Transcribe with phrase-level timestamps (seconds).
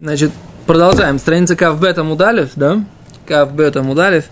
[0.00, 0.32] Значит,
[0.66, 1.20] продолжаем.
[1.20, 2.84] Страница Кавбета Мудалев, да?
[3.28, 4.24] Кавбета Мудалев.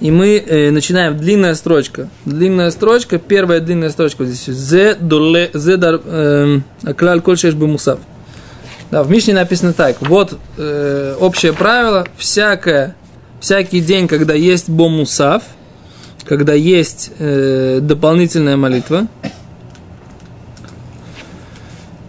[0.00, 1.16] И мы э, начинаем.
[1.16, 2.08] Длинная строчка.
[2.24, 3.20] Длинная строчка.
[3.20, 4.52] Первая длинная строчка здесь.
[4.52, 8.00] Зе доле зе дар эм, аклаль коль мусав.
[8.90, 9.98] Да, в Мишне написано так.
[10.00, 12.04] Вот э, общее правило.
[12.16, 12.96] Всякое,
[13.38, 15.44] всякий день, когда есть бомусав,
[16.24, 19.06] когда есть э, дополнительная молитва,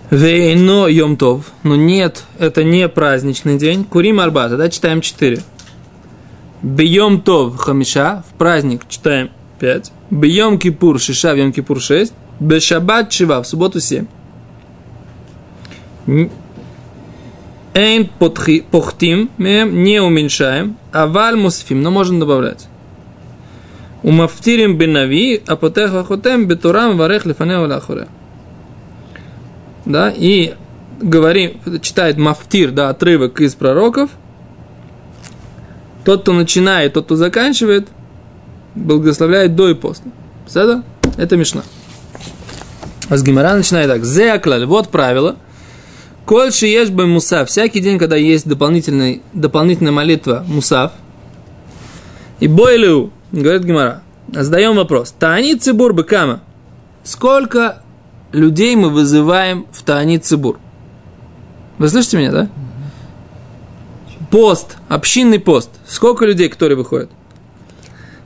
[0.10, 1.52] Вейно Йомтов.
[1.64, 3.84] Но нет, это не праздничный день.
[3.84, 5.42] Курим Арбата, да, читаем 4.
[6.64, 9.30] Бьем Тов Хамиша, в праздник читаем
[9.60, 9.92] 5.
[10.10, 12.14] Бьем Кипур Шиша, в Йом Кипур 6.
[12.40, 14.08] Бешабат Шива, в субботу 7.
[17.76, 18.10] Эйн
[18.72, 22.68] похтим, не уменьшаем, а валь мусфим, но можно добавлять.
[24.02, 28.08] Умафтирим бенави, а потех вахотем бетурам варех лифанеу лахуре
[29.90, 30.54] да, и
[31.02, 34.12] говорим, читает мафтир, да, отрывок из пророков,
[36.06, 37.90] тот, кто начинает, тот, кто заканчивает,
[38.76, 40.12] благословляет до и после.
[40.48, 40.84] Седа?
[41.18, 41.64] Это Мишна.
[43.10, 44.06] А с Гимара начинает так.
[44.06, 44.66] Зеаклаль.
[44.66, 45.36] Вот правило.
[46.26, 47.50] Кольши ешь бы мусав.
[47.50, 50.92] Всякий день, когда есть дополнительный, дополнительная молитва мусав.
[52.40, 54.04] И бойлю, говорит Гимара.
[54.32, 55.14] Задаем вопрос.
[55.18, 56.42] Тани цибур быкама.
[57.04, 57.82] Сколько
[58.32, 60.60] людей мы вызываем в Таанит Цибур.
[61.78, 62.50] Вы слышите меня, да?
[64.32, 65.72] Пост, общинный пост.
[65.88, 67.10] Сколько людей, которые выходят?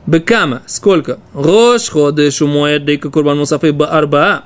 [0.06, 1.20] Бекама, сколько?
[1.34, 4.46] Рош, ходеш, умоет, дейка, курбан, мусафы, арба.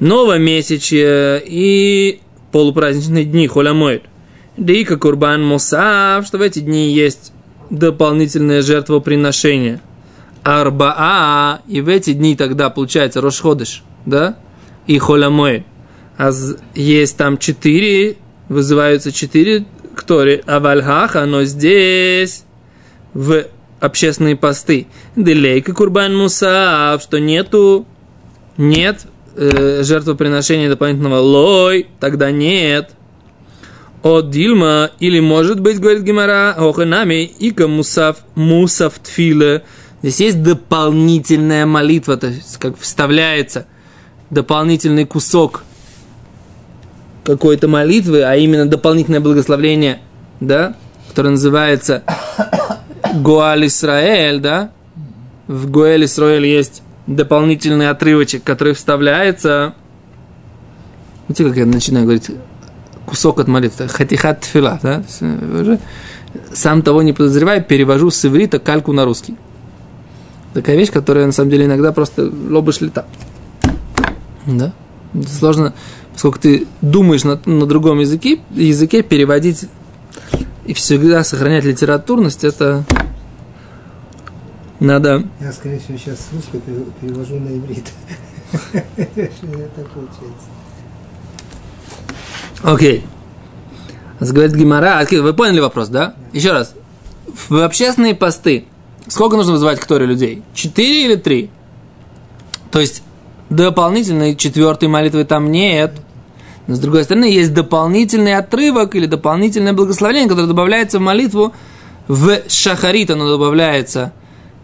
[0.00, 2.20] Новомесячье и
[2.52, 4.04] полупраздничные дни, холя моет.
[4.56, 7.32] Дейка, курбан, мусав, что в эти дни есть
[7.68, 9.80] дополнительное жертвоприношение.
[10.42, 14.38] Арбаа, и в эти дни тогда получается Рошходыш– да,
[14.86, 15.66] и холямой.
[16.16, 16.30] А
[16.74, 18.16] есть там четыре,
[18.48, 22.44] вызываются четыре которые авальхаха, но здесь
[23.14, 23.46] в
[23.80, 24.86] общественные посты.
[25.16, 27.86] Делейка курбан мусав, что нету,
[28.56, 32.90] нет э, жертвоприношения дополнительного лой, тогда нет.
[34.02, 39.64] От Дильма, или может быть, говорит Гимара, оханами, ика мусав, мусав тфиле.
[40.02, 43.66] Здесь есть дополнительная молитва, то есть как вставляется–
[44.30, 45.62] дополнительный кусок
[47.24, 50.00] какой-то молитвы, а именно дополнительное благословление,
[50.40, 50.76] да,
[51.08, 52.02] которое называется
[53.14, 54.70] Гуаль Исраэль, да,
[55.48, 59.74] в Гуэль Исраэль есть дополнительный отрывочек, который вставляется.
[61.28, 62.30] Видите, как я начинаю говорить
[63.06, 65.02] кусок от молитвы, хатихат фила, да,
[65.60, 65.78] уже
[66.52, 69.36] сам того не подозревая, перевожу с иврита кальку на русский.
[70.54, 73.04] Такая вещь, которая на самом деле иногда просто лобыш лета.
[74.46, 74.72] Да?
[75.38, 75.74] Сложно,
[76.12, 79.66] поскольку ты думаешь на, на другом языке, языке переводить
[80.64, 82.84] и всегда сохранять литературность, это
[84.80, 85.24] надо...
[85.40, 86.60] Я, скорее всего, сейчас с русского
[87.00, 87.92] перевожу на иврит.
[92.62, 93.04] Окей.
[94.20, 95.06] Говорит Гимара.
[95.10, 96.14] Вы поняли вопрос, да?
[96.32, 96.74] Еще раз.
[97.48, 98.66] В общественные посты
[99.08, 100.42] сколько нужно вызывать к Торе людей?
[100.54, 101.50] Четыре или три?
[102.70, 103.02] То есть
[103.50, 105.92] дополнительной четвертой молитвы там нет.
[106.66, 111.52] Но с другой стороны, есть дополнительный отрывок или дополнительное благословение, которое добавляется в молитву
[112.08, 114.12] в шахарит, оно добавляется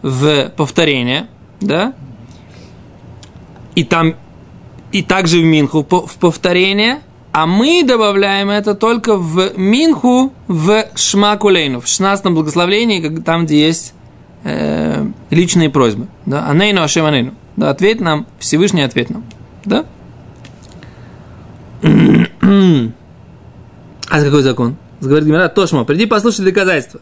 [0.03, 1.29] в повторение,
[1.61, 1.95] да?
[3.75, 4.17] И там,
[4.91, 7.01] и также в минху в повторение,
[7.33, 13.95] а мы добавляем это только в минху в шмакулейну, в 16 благословении, там, где есть
[14.45, 16.09] э, личные просьбы.
[16.27, 16.47] Да?
[16.47, 17.35] Анейну ашем анейну.
[17.57, 19.25] Да, ответь нам, Всевышний ответь нам.
[19.65, 19.85] Да?
[21.83, 24.77] А какой закон?
[25.01, 27.01] Говорит Гимара, Тошма, приди послушай доказательства.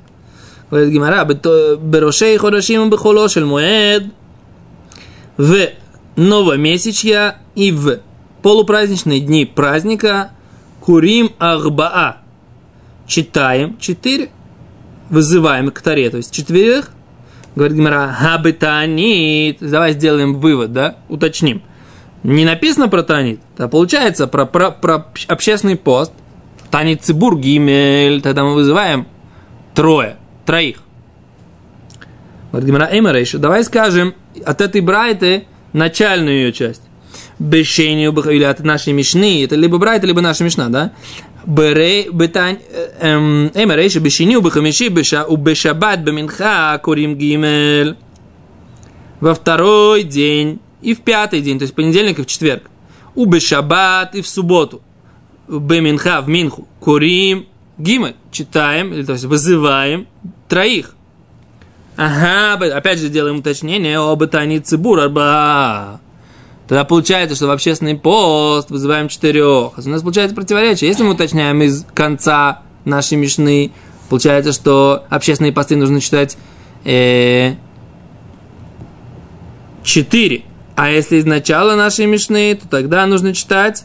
[0.70, 4.04] Говорит Гимара, Берошей Ходашим Бехолошель Муэд
[5.36, 5.68] в
[6.16, 8.00] новомесячья и в
[8.42, 10.30] полупраздничные дни праздника
[10.80, 12.18] Курим Ахбаа.
[13.06, 14.30] Читаем четыре,
[15.08, 16.90] вызываем к таре, то есть четверых
[17.54, 19.58] Говорит Гимара, хабетанит.
[19.60, 20.96] Давай сделаем вывод, да?
[21.08, 21.62] Уточним.
[22.22, 26.12] Не написано про танит, а получается про, про, про общественный пост.
[26.70, 28.20] Танит цибур гимель.
[28.20, 29.06] Тогда мы вызываем
[29.74, 30.82] трое, троих.
[32.52, 33.38] Говорит Гимара, еще.
[33.38, 34.14] Давай скажем
[34.44, 36.82] от этой брайты начальную ее часть.
[37.38, 39.42] Бешению или от нашей мишны.
[39.44, 40.92] Это либо брайта, либо наша мишна, да?
[41.46, 47.96] Эмерей э, эм, эм, Шебешини, Убахамиши, Бешабат, Баминха, Курим Гимель.
[49.20, 52.70] Во второй день и в пятый день, то есть понедельник и в четверг.
[53.14, 54.82] У Бешабат и в субботу.
[55.48, 56.68] Беминха в Минху.
[56.80, 57.46] Курим
[57.78, 58.16] Гимель.
[58.30, 60.06] Читаем, то есть вызываем
[60.48, 60.94] троих.
[61.96, 65.99] Ага, опять же делаем уточнение об Тани Цибур, арба.
[66.70, 69.76] Тогда получается, что в общественный пост вызываем четырех.
[69.76, 70.88] У нас получается противоречие.
[70.88, 73.72] Если мы уточняем из конца нашей мишны,
[74.08, 76.38] получается, что общественные посты нужно читать
[76.84, 77.54] э.
[80.76, 83.84] А если из начала нашей мишны, то тогда нужно читать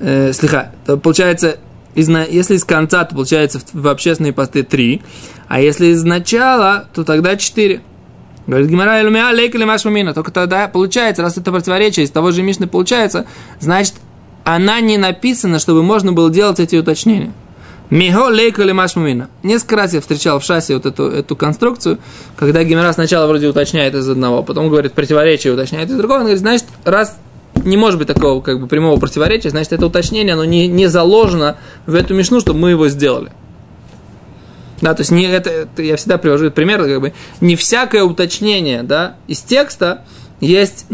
[0.00, 0.72] э, слегка.
[0.84, 1.58] То получается,
[1.94, 5.02] из, если из конца, то получается в, в общественные посты три.
[5.46, 7.80] А если из начала, то тогда четыре.
[8.52, 10.12] Говорит Гимара Элумия, лейкали машмамина.
[10.12, 13.24] Только тогда получается, раз это противоречие из того же Мишны получается,
[13.60, 13.94] значит,
[14.44, 17.32] она не написана, чтобы можно было делать эти уточнения.
[17.88, 19.30] Михо лейкали машмамина.
[19.42, 21.96] Несколько раз я встречал в шассе вот эту, эту конструкцию,
[22.36, 26.18] когда Гимера сначала вроде уточняет из одного, потом говорит противоречие, уточняет из другого.
[26.18, 27.16] Он говорит, значит, раз
[27.64, 31.56] не может быть такого как бы прямого противоречия, значит, это уточнение, оно не, не заложено
[31.86, 33.32] в эту мишну, чтобы мы его сделали.
[34.82, 38.02] Да, то есть не это, это я всегда привожу этот пример, как бы не всякое
[38.02, 40.04] уточнение, да, из текста
[40.40, 40.86] есть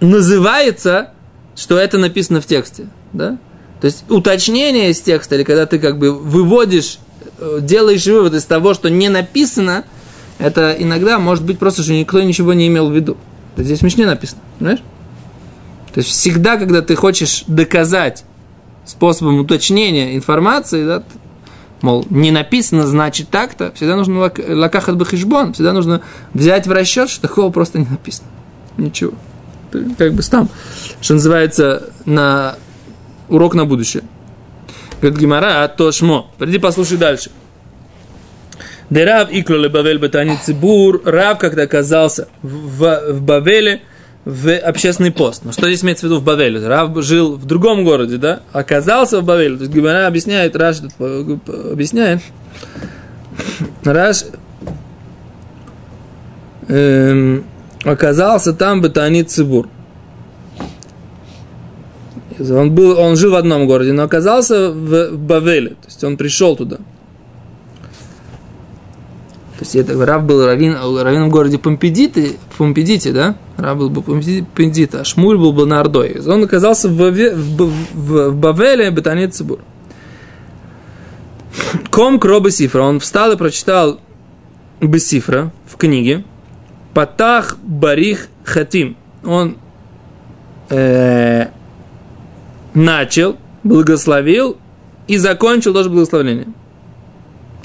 [0.00, 1.10] называется,
[1.54, 3.38] что это написано в тексте, да.
[3.80, 6.98] То есть уточнение из текста, или когда ты как бы выводишь,
[7.38, 9.84] э, делаешь вывод из того, что не написано,
[10.38, 13.16] это иногда может быть просто, что никто ничего не имел в виду.
[13.54, 14.80] Это здесь в Мишне написано, понимаешь?
[15.94, 18.24] То есть всегда, когда ты хочешь доказать
[18.84, 21.02] способом уточнения информации, да,
[21.82, 26.02] мол, не написано, значит так-то, всегда нужно лакахат бахишбон, всегда нужно
[26.32, 28.28] взять в расчет, что такого просто не написано.
[28.78, 29.12] Ничего.
[29.70, 30.48] Ты как бы там,
[31.00, 32.56] что называется, на
[33.28, 34.04] урок на будущее.
[35.00, 36.30] Говорит Гимара, а то шмо.
[36.38, 37.30] Приди послушай дальше.
[38.90, 43.80] Дерав икло Бавель Батани Цибур, Рав как-то оказался в, в Бавеле,
[44.24, 45.44] в общественный пост.
[45.44, 46.66] Но что здесь имеется в виду в Бавеле?
[46.66, 48.40] Рав жил в другом городе, да?
[48.52, 49.56] Оказался в Бавеле.
[49.56, 52.20] То есть Гимара объясняет, Раш объясняет.
[53.84, 54.24] Раш
[56.68, 57.44] эм,
[57.84, 59.68] оказался там Батани Цибур.
[62.38, 65.70] Он, был, он жил в одном городе, но оказался в Бавеле.
[65.70, 66.78] То есть он пришел туда.
[69.62, 73.36] То есть это Рав был раввин, раввином в городе Помпедите, Помпедите, да?
[73.56, 76.20] Рав был бы Помпедите, а Шмуль был бы на Ордой.
[76.26, 79.60] Он оказался в, в, в, в Бавеле, Бетане Цибур.
[81.90, 82.82] Ком Кро Сифра.
[82.82, 84.00] Он встал и прочитал
[84.80, 86.24] Бесифра в книге.
[86.92, 88.96] Патах Барих Хатим.
[89.24, 89.58] Он
[90.70, 91.46] э,
[92.74, 94.56] начал, благословил
[95.06, 96.48] и закончил тоже благословление.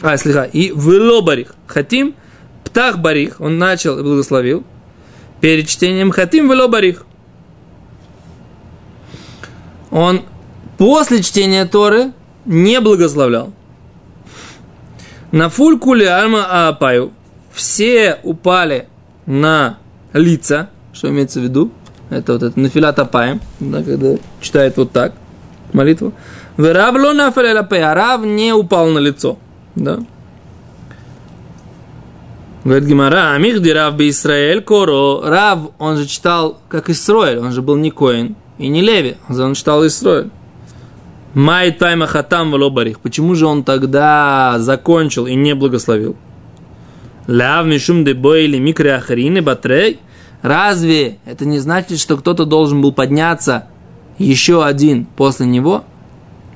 [0.02, 0.46] А, слегка.
[0.46, 1.56] И вело барих.
[1.68, 2.16] Хатим,
[2.64, 3.40] птах барих.
[3.40, 4.64] Он начал и благословил.
[5.42, 7.06] Перед чтением хатим вело барих.
[9.92, 10.24] Он
[10.78, 12.12] после чтения Торы
[12.46, 13.54] не благословлял.
[15.32, 17.12] На фулькуле альма апаю
[17.52, 18.88] все упали
[19.26, 19.80] на
[20.14, 21.72] лица, что имеется в виду,
[22.10, 25.14] это вот это нафилат апаем, да, когда читает вот так
[25.74, 26.14] молитву.
[26.58, 29.38] Верав лона а Рав не упал на лицо.
[29.78, 30.00] Да.
[32.64, 35.22] Говорит Гимара, Амих Рав бы Израиль Коро.
[35.22, 39.54] Рав, он же читал как Исроэль, он же был не Коин и не Леви, он
[39.54, 40.30] читал Исроэль.
[41.34, 43.00] Май тайма хатам барих.
[43.00, 46.16] Почему же он тогда закончил и не благословил?
[47.28, 50.00] Ляв мишум де бойли микре ахарины батрей.
[50.42, 53.68] Разве это не значит, что кто-то должен был подняться
[54.18, 55.84] еще один после него?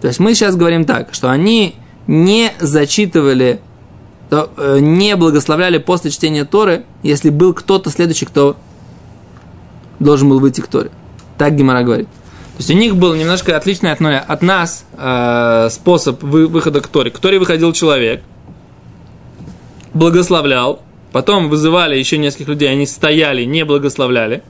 [0.01, 1.75] То есть мы сейчас говорим так, что они
[2.11, 3.61] не зачитывали,
[4.31, 8.57] э, не благословляли после чтения Торы, если был кто-то следующий, кто
[9.99, 10.91] должен был выйти к Торе.
[11.37, 12.07] Так Гимара говорит.
[12.07, 16.87] То есть у них был немножко отличный от, от нас э, способ вы, выхода к
[16.87, 17.11] Торе.
[17.11, 18.21] К Торе выходил человек,
[19.93, 20.81] благословлял,
[21.13, 24.43] потом вызывали еще нескольких людей, они стояли, не благословляли.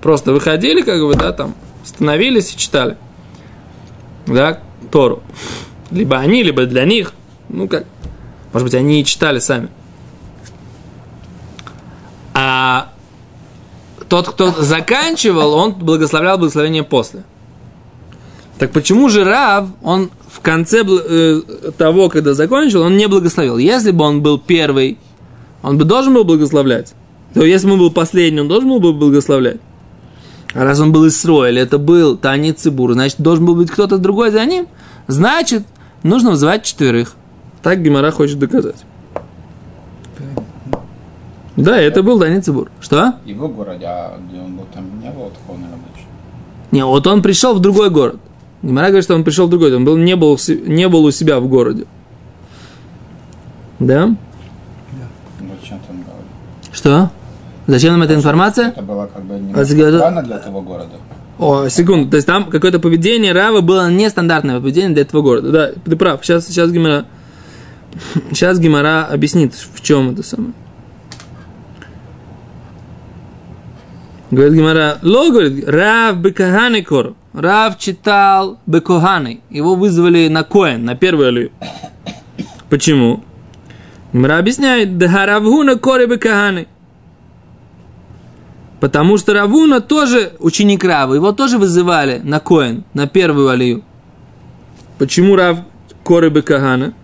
[0.00, 1.54] Просто выходили, как бы, да, там,
[1.84, 2.96] становились и читали.
[4.26, 5.22] Да, Тору.
[5.90, 7.12] Либо они, либо для них.
[7.48, 7.84] Ну как?
[8.52, 9.68] Может быть, они и читали сами.
[12.34, 12.92] А
[14.08, 17.24] тот, кто заканчивал, он благословлял благословение после.
[18.58, 21.40] Так почему же Рав, он в конце э,
[21.78, 23.56] того, когда закончил, он не благословил?
[23.56, 24.98] Если бы он был первый,
[25.62, 26.92] он бы должен был благословлять.
[27.34, 29.60] То если бы он был последний, он должен был бы благословлять.
[30.52, 33.98] А раз он был из Исроэль, это был Тани Цибур, значит, должен был быть кто-то
[33.98, 34.66] другой за ним.
[35.06, 35.62] Значит,
[36.02, 37.14] нужно вызывать четверых.
[37.62, 38.84] Так Гимара хочет доказать.
[41.56, 42.70] Да, это был Дани Цибур.
[42.80, 43.14] Что?
[43.26, 45.78] В городе, а где он был, там не было такого, наверное,
[46.70, 48.16] Не, вот он пришел в другой город.
[48.62, 51.38] Гимара говорит, что он пришел в другой, он был, не, был, не был у себя
[51.40, 51.86] в городе.
[53.78, 54.06] Да?
[54.06, 54.16] Ну,
[55.60, 56.70] зачем там говорить?
[56.72, 57.10] Что?
[57.66, 58.68] Зачем нам эта информация?
[58.68, 59.64] Это было как бы не А
[60.22, 60.96] для этого города.
[61.40, 62.10] О, секунду.
[62.10, 65.50] То есть там какое-то поведение Рава было нестандартное поведение для этого города.
[65.50, 66.22] Да, ты прав.
[66.22, 67.06] Сейчас, сейчас Гимара...
[68.30, 70.52] Сейчас Гимара объяснит, в чем это самое.
[74.30, 77.14] Говорит Гимара, Ло, говорит, Рав Бекаханы Кор.
[77.32, 79.40] Рав читал Бекоханы.
[79.48, 81.52] Его вызвали на Коэн, на первую алию.
[82.68, 83.24] Почему?
[84.12, 86.68] Гимара объясняет, да Равгуна Коре Бекаханы.
[88.80, 93.84] Потому что Равуна тоже ученик Рава, его тоже вызывали на Коэн, на первую алию.
[94.98, 95.58] Почему Рав
[96.02, 96.94] Коры Бекахана?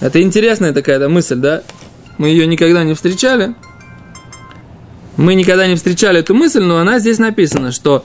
[0.00, 1.62] Это интересная такая мысль, да?
[2.18, 3.54] Мы ее никогда не встречали.
[5.16, 8.04] Мы никогда не встречали эту мысль, но она здесь написана, что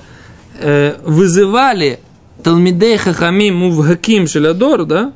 [0.60, 2.00] э, вызывали
[2.42, 5.14] Талмидей Хахамим Мувхаким Шелядор, да?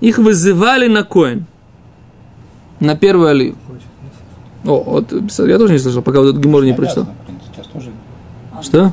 [0.00, 1.46] Их вызывали на Коэн.
[2.78, 3.56] На первую алию.
[4.64, 7.06] О, вот я тоже не слышал, пока вот этот Гемор не прочитал.
[8.52, 8.92] А, Что?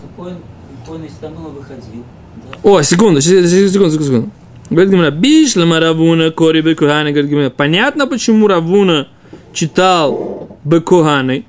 [2.63, 4.29] О, секунду, секунду, секунду, секунду.
[4.69, 7.11] Говорит Гимара, бишлама Равуна кори бекуханы.
[7.11, 9.07] Говорит Гимара, понятно, почему Равуна
[9.53, 11.45] читал бекуханы.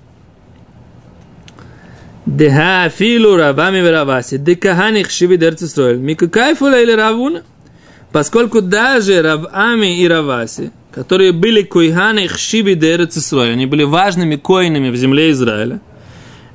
[2.27, 4.37] Деха филу равами вераваси.
[4.37, 5.99] Декахани хшиви дерцисроэль.
[5.99, 7.43] Мика кайфула или Равуна?
[8.13, 14.97] Поскольку даже Равами и Раваси, которые были койханы хшиби дерцисроэль, они были важными коинами в
[14.97, 15.81] земле Израиля,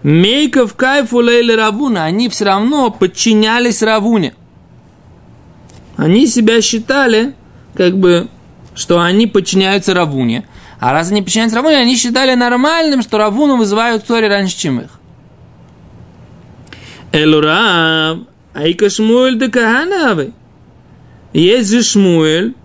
[0.02, 4.34] Мейков кайфу лейли Равуна, они все равно подчинялись Равуне.
[5.96, 7.36] Они себя считали,
[7.76, 8.30] как бы,
[8.74, 10.48] что они подчиняются Равуне.
[10.80, 14.80] А раз они подчиняются Равуне, они считали нормальным, что Равуну вызывают в Торе раньше, чем
[14.80, 14.90] их.
[17.12, 18.22] Элурав,
[18.56, 20.34] айка Шмуэль де Каганавы.
[21.32, 22.56] Есть же Шмуэль,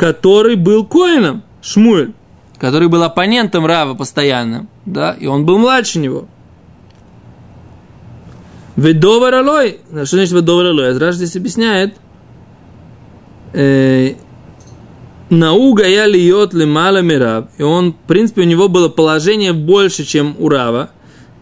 [0.00, 1.42] который был коином.
[1.60, 2.14] Шмуэль,
[2.56, 6.24] который был оппонентом Рава постоянным, да, и он был младше него.
[8.76, 9.80] Ведовар алой.
[9.90, 10.88] Что значит ведовар алой?
[10.88, 11.96] Азраш здесь объясняет.
[13.52, 14.14] Э,
[15.28, 17.48] Науга я льет лимала мирав.
[17.58, 20.88] И он, в принципе, у него было положение больше, чем у Рава.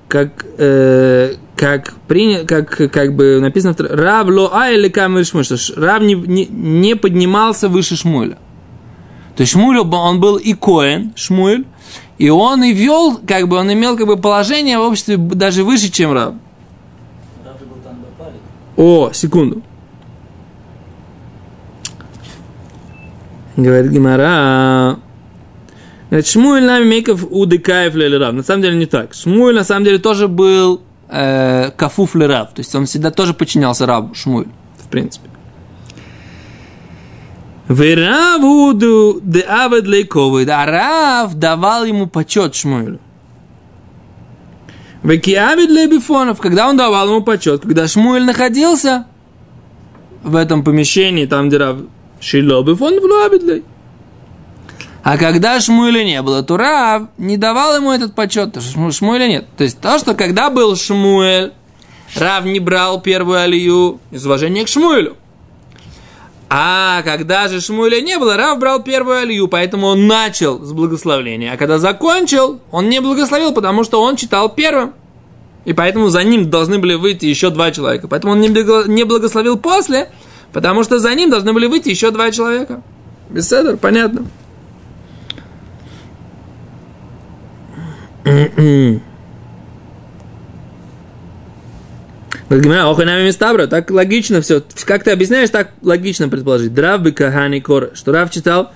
[0.08, 5.56] Как, э, как, приня, как, как бы написано, Рав ло а или камер шмуль, что
[5.56, 8.36] ш- Рав не, не, не поднимался выше Шмуля.
[9.38, 11.64] То есть Шмуль, он был и Коэн, Шмуль,
[12.18, 15.92] и он и вел, как бы, он имел как бы положение в обществе даже выше,
[15.92, 16.12] чем
[18.18, 18.40] Бапалик.
[18.76, 19.62] О, секунду.
[23.56, 24.98] Говорит Гимара.
[26.10, 28.32] Говорит, Шмуэль нами мейков удыкаев лелерав.
[28.32, 29.14] На самом деле не так.
[29.14, 32.54] Шмуэль на самом деле тоже был э, кафуф лерав.
[32.54, 35.27] То есть он всегда тоже подчинялся рабу Шмуэль, в принципе.
[37.68, 40.44] Веравуду де авед лейковый.
[40.46, 42.98] А Рав давал ему почет Шмуэлю.
[45.02, 46.38] Векиавид лейбифонов.
[46.38, 49.06] Когда он давал ему почет, когда Шмуэль находился
[50.22, 51.76] в этом помещении, там, где Рав
[52.20, 53.64] Шило бифон влюбидлей.
[55.04, 59.28] А когда Шмуэля не было, то Рав не давал ему этот почет, что Шму- Шмуэля
[59.28, 59.46] нет.
[59.56, 61.52] То есть то, что когда был Шмуэль,
[62.16, 65.16] Рав не брал первую алию из уважения к Шмуэлю.
[66.50, 71.52] А когда же Шмуэля не было, Рав брал первую алию, поэтому он начал с благословления.
[71.52, 74.94] А когда закончил, он не благословил, потому что он читал первым.
[75.66, 78.08] И поэтому за ним должны были выйти еще два человека.
[78.08, 80.10] Поэтому он не благо- не благословил после,
[80.54, 82.82] потому что за ним должны были выйти еще два человека.
[83.28, 84.24] Беседер, понятно.
[92.48, 94.62] Оханами Мистабра, так логично все.
[94.86, 96.72] Как ты объясняешь, так логично предположить.
[96.72, 98.72] Драв бы Кахани Кор, что Рав читал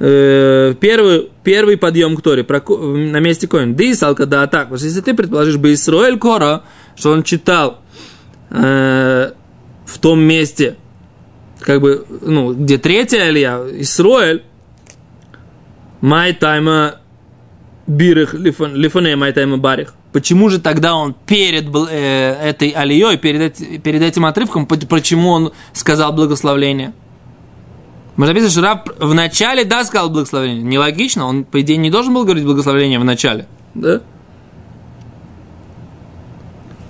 [0.00, 3.76] э, первый, первый подъем к Торе про, на месте Коин.
[3.76, 4.64] Ды салка да так.
[4.64, 6.62] Потому что если ты предположишь бы Исроэль Кора,
[6.96, 7.80] что он читал
[8.50, 9.30] э,
[9.86, 10.76] в том месте,
[11.60, 14.42] как бы, ну, где третья Алия, Исроэль,
[16.00, 17.00] Май тайма
[17.86, 19.94] бирых лифоне май тайма барих.
[20.16, 25.52] Почему же тогда он перед э, этой алией, перед, перед этим отрывком, по- почему он
[25.74, 26.94] сказал благословление?
[28.16, 30.62] Можно написано, что Раб в начале, да, сказал благословение.
[30.62, 33.46] Нелогично, он, по идее, не должен был говорить благословение в начале.
[33.74, 34.00] Да?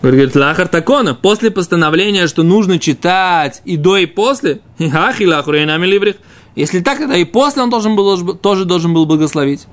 [0.03, 4.61] Говорит, лахар такона, после постановления, что нужно читать и до, и после.
[4.79, 9.67] Если так, тогда и после он должен был, тоже должен был благословить.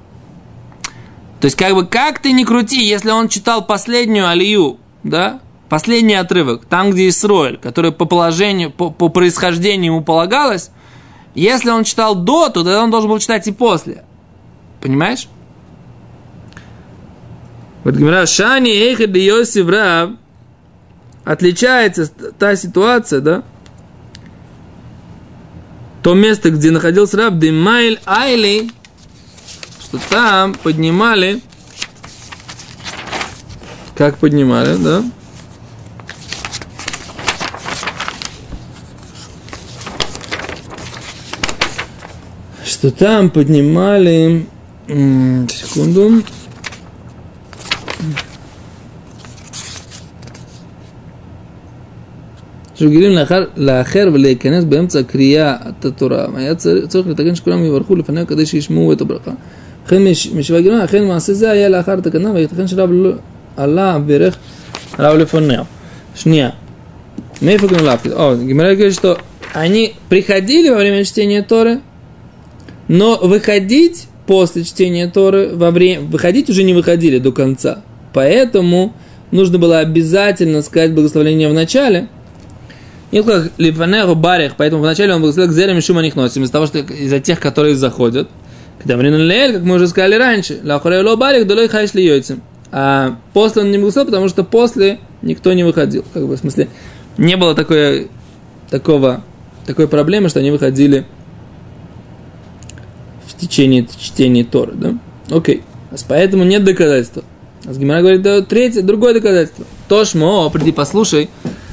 [1.44, 6.14] То есть, как бы, как ты ни крути, если он читал последнюю алию, да, последний
[6.14, 10.72] отрывок, там, где Исроэль, который по положению, по, по происхождению ему полагалось,
[11.36, 14.06] если он читал до, то тогда он должен был читать и после.
[14.80, 15.28] Понимаешь?
[17.84, 20.12] Вот говорят, Шани Эйхед и Йосиф Раб
[21.26, 23.44] отличается та ситуация, да?
[26.04, 28.70] То место, где находился раб Демайль Айли,
[29.93, 31.41] что там поднимали,
[33.95, 35.03] как поднимали, да?
[42.65, 44.47] Что там поднимали,
[44.89, 46.23] м, секунду,
[52.75, 56.27] שרגילים לאחר, לאחר ולהיכנס באמצע קריאת התורה.
[56.35, 59.31] היה צר- צורך לתקן שכולם יברכו לפניו כדי שישמעו את הברכה.
[59.87, 63.11] לכן מש- משווה גרמן, אכן מעשה זה היה לאחר התקנה, וייתכן שרב לא
[63.57, 64.37] עלה בירך
[64.99, 65.65] רב לפניו.
[66.15, 66.51] שנייה.
[67.43, 68.09] מאיפה גם лапки?
[68.09, 69.19] О, Гимара говорит, что
[69.55, 71.81] они приходили во время чтения Торы,
[72.89, 77.83] но выходить после чтения Торы, во время, выходить уже не выходили до конца.
[78.13, 78.93] Поэтому
[79.31, 82.09] нужно было обязательно сказать благословение в начале,
[83.11, 86.79] Илхах Лифанеру Барих, поэтому вначале он благословил к зелям шума них носим, из того, что
[86.81, 88.29] из-за тех, которые заходят.
[88.80, 92.42] когда лель, как мы уже сказали раньше, лахурейло балик, долой хайшли йойцем.
[92.72, 96.04] А после он не выходил, потому что после никто не выходил.
[96.14, 96.70] Как бы, в смысле,
[97.18, 98.10] не было такой,
[98.70, 99.24] такого,
[99.66, 101.06] такой проблемы, что они выходили
[103.28, 104.72] в течение чтения Тора.
[104.72, 104.98] Да?
[105.30, 105.64] Окей.
[105.92, 107.24] А поэтому нет доказательства.
[107.66, 109.66] А Гимара говорит, да, третье, другое доказательство.
[109.88, 111.30] Тошмо, приди послушай.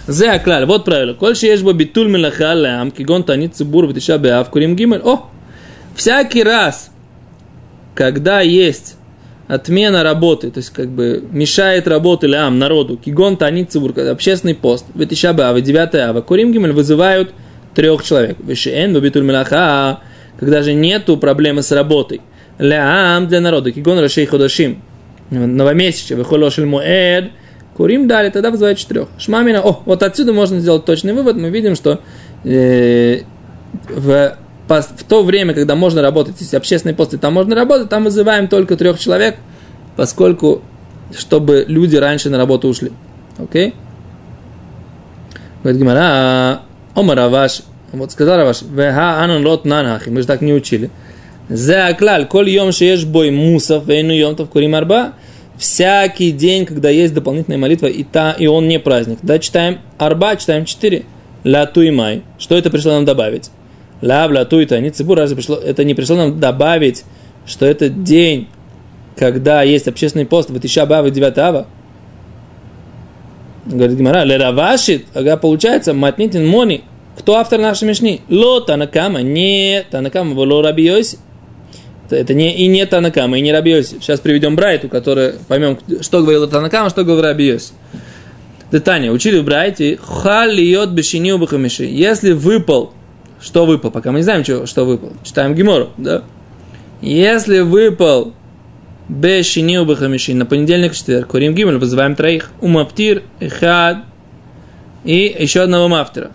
[0.06, 1.14] Зе аклаль, вот правило.
[1.14, 5.00] Коль шеешь бобитуль мелаха лям, кигон танит цибур, бетиша беав, курим гимель.
[5.02, 5.30] О,
[6.00, 6.90] всякий раз,
[7.94, 8.96] когда есть
[9.48, 14.86] отмена работы, то есть как бы мешает работе лям народу, кигон танит цибур, общественный пост,
[14.94, 17.32] ветиша бава, 9 ава, курим гимель вызывают
[17.74, 18.38] трех человек.
[18.40, 20.00] Вешен, бабитуль мелаха,
[20.38, 22.22] когда же нету проблемы с работой.
[22.58, 24.82] Лям для народа, кигон рашей ходашим,
[25.30, 27.32] новомесячие, выхолошель муэд,
[27.76, 29.08] Курим дали, тогда вызывает четырех.
[29.18, 31.36] Шмамина, о, вот отсюда можно сделать точный вывод.
[31.36, 32.00] Мы видим, что
[32.44, 33.20] э,
[33.88, 34.36] в,
[34.78, 38.76] в то время, когда можно работать, если общественные посты, там можно работать, там вызываем только
[38.76, 39.36] трех человек,
[39.96, 40.62] поскольку,
[41.16, 42.92] чтобы люди раньше на работу ушли.
[43.38, 43.74] Окей?
[45.62, 46.62] Говорит Гимара,
[46.94, 50.90] Ома Раваш, вот сказал Раваш, Веха анон лот нанахи, мы же так не учили.
[51.48, 55.14] Зе аклаль, коль йом шееш бой мусов, вейну йом тов курим арба,
[55.58, 59.18] всякий день, когда есть дополнительная молитва, и, та, и он не праздник.
[59.22, 61.04] Да, читаем арба, читаем 4.
[61.42, 62.22] Ля туй май.
[62.38, 63.50] Что это пришло нам добавить?
[64.02, 67.04] Ля ля туй та не цибур, разве пришло, это не пришло нам добавить,
[67.46, 68.48] что это день,
[69.16, 71.66] когда есть общественный пост, вот еще бава 9 ава.
[73.66, 76.82] Говорит Гимара, ле равашит, ага, получается, матнитин мони.
[77.18, 78.22] Кто автор нашей мишни?
[78.30, 80.90] Ло Танакама, не Танакама, воло Раби.
[82.08, 83.96] Это не, и не Танакама, и не Рабиоси.
[84.00, 87.72] Сейчас приведем Брайту, который поймем, что говорил Танакама, что говорил Рабиоси.
[88.72, 89.12] Детание.
[89.12, 89.98] Учили в Брайте.
[90.00, 91.84] Халиот бешини убахамиши.
[91.84, 92.94] Если выпал,
[93.40, 95.12] что выпал, пока мы не знаем, что, что выпал.
[95.22, 96.22] Читаем Гимору, да?
[97.00, 98.34] Если выпал
[99.08, 102.50] бешини убахамиши на понедельник, четверг, Курим Гимель, вызываем троих.
[102.60, 104.04] Умаптир, Эхад
[105.04, 106.30] и еще одного мафтера.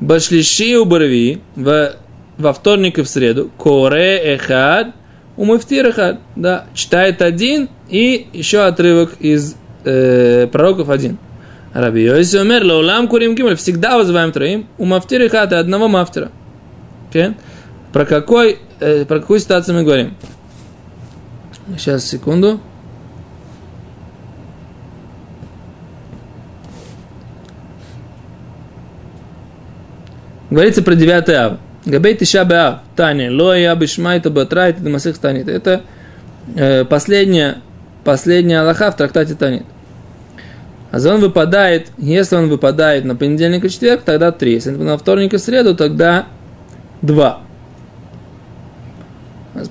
[0.00, 1.96] Башлиши убарви, в
[2.38, 3.50] во вторник и в среду.
[3.56, 4.88] Коре эхад,
[5.36, 6.20] умыфтир эхад.
[6.36, 11.18] Да, читает один и еще отрывок из э, пророков один.
[11.74, 16.30] Раби Йоси умер, лаулам курим гимель, всегда вызываем троим, у мафтир эхад и одного мафтера.
[17.10, 17.34] Okay?
[17.92, 20.14] Про, какой, э, про какую ситуацию мы говорим?
[21.76, 22.60] Сейчас, секунду.
[30.50, 31.58] Говорится про 9 ав.
[31.86, 35.48] Габей Тиша Беав, Таня, Лоя Бишмайта Батрайт, Дамасых Танит.
[35.48, 35.82] Это
[36.54, 37.56] э, последняя,
[38.04, 39.64] последняя Аллаха в трактате Танит.
[40.94, 44.52] А он выпадает, если он выпадает на понедельник и четверг, тогда три.
[44.52, 46.26] Если на вторник и среду, тогда
[47.02, 47.40] два.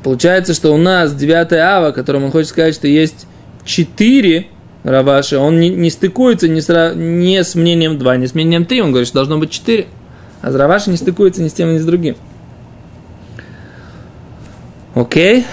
[0.03, 3.25] Получается, что у нас 9 ава, которому он хочет сказать, что есть
[3.63, 4.47] 4
[4.83, 8.81] раваши, он не, не стыкуется не с, не с мнением 2, не с мнением 3,
[8.81, 9.87] он говорит, что должно быть 4.
[10.41, 12.17] А Раваши не стыкуется ни с тем, ни с другим.
[14.93, 15.45] Окей.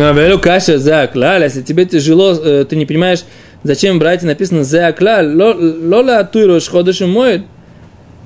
[0.00, 3.20] Говорю, каша за клаль, если тебе тяжело, э, ты не понимаешь,
[3.62, 7.42] зачем в брате написано за клаль, лола туйрош ходыш моет.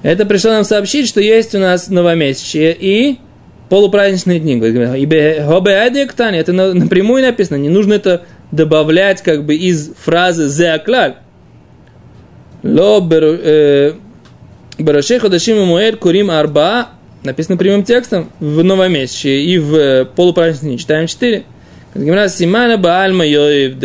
[0.04, 3.18] Это пришло нам сообщить, что есть у нас новомесячие и
[3.68, 4.56] полупраздничные дни.
[4.60, 11.14] Это на- напрямую написано, не нужно это добавлять как бы из фразы за клаль.
[12.62, 13.92] Ло беру- э,
[14.78, 16.90] Барашей Ходашим и Муэр Курим Арба
[17.24, 20.78] написано прямым текстом в новомесячие и в полупраздничные дни.
[20.78, 21.44] Читаем 4.
[21.94, 23.78] Гимра Симана Баальма Йоев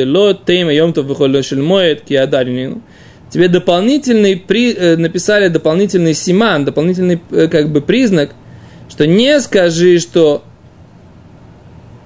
[0.46, 2.82] Тейма Йомтов Выхоло Шельмоет Киадаринину.
[3.30, 8.32] Тебе дополнительный при, написали дополнительный симан, дополнительный как бы признак,
[8.90, 10.44] что не скажи, что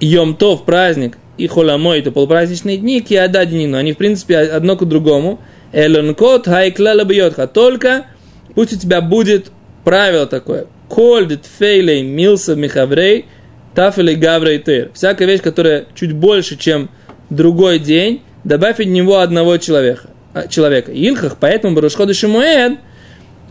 [0.01, 3.77] Йомтов праздник и Холамой это полупраздничные дни, Киададинину.
[3.77, 5.39] Они в принципе одно к другому.
[5.71, 7.47] Элонкот Хайклала Бьотха.
[7.47, 8.07] Только
[8.53, 9.51] пусть у тебя будет
[9.85, 10.65] правило такое.
[10.89, 13.25] Кольдит фейлей милса михаврей
[13.75, 14.91] тафели гаврей тыр.
[14.93, 16.89] Всякая вещь, которая чуть больше, чем
[17.29, 20.09] другой день, добавь от него одного человека.
[20.33, 20.91] а, человека.
[20.91, 22.79] Илхах, поэтому Барушхода Шимуэн,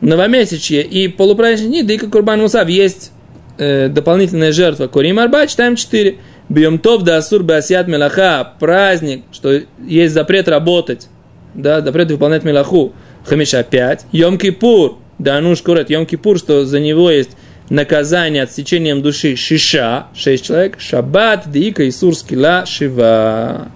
[0.00, 3.12] новомесячье и полупраздничные дни, да и как Курбан Мусав, есть
[3.58, 4.88] э, дополнительная жертва.
[4.88, 6.16] Курим Арба, читаем 4.
[6.48, 11.08] Бьем Тов да Асур Басиат Мелаха, праздник, что есть запрет работать,
[11.54, 12.92] да, запрет выполнять Мелаху.
[13.24, 14.06] Хамиша 5.
[14.10, 17.36] Йом Кипур, да Ануш Курет, Йом Кипур, что за него есть
[17.72, 23.68] наказание отсечением души Шиша, 6 человек, Шаббат, Дика, Исур, Скила, Шива.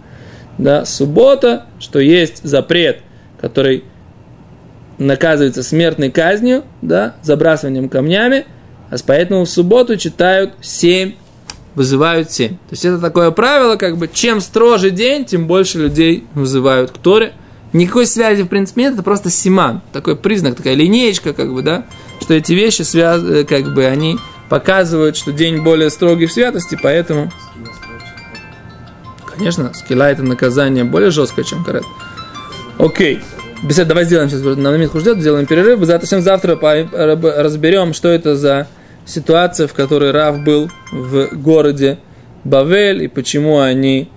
[0.59, 3.01] Да, суббота, что есть запрет,
[3.41, 3.85] который
[4.99, 8.45] наказывается смертной казнью, да, забрасыванием камнями,
[8.91, 11.15] а поэтому в субботу читают 7,
[11.75, 12.51] вызывают 7.
[12.51, 16.99] То есть это такое правило, как бы, чем строже день, тем больше людей вызывают к
[16.99, 17.33] Торе.
[17.73, 21.87] Никакой связи, в принципе, нет, это просто симан, такой признак, такая линеечка, как бы, да,
[22.21, 23.23] что эти вещи, связ...
[23.23, 27.31] э, как бы, они показывают, что день более строгий в святости, поэтому,
[29.27, 31.85] конечно, скилла это наказание более жесткое, чем карет.
[32.79, 33.21] Окей.
[33.63, 35.81] Бесед, давай сделаем сейчас, на минутку ждет, сделаем перерыв.
[35.85, 38.69] Затем завтра разберем, что это за
[39.07, 41.99] ситуация, в которой Рав был в городе
[42.45, 44.11] Бавель и почему они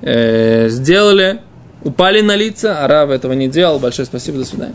[0.00, 1.40] э, сделали,
[1.84, 3.78] упали на лица, а Рав этого не делал.
[3.78, 4.74] Большое спасибо, до свидания.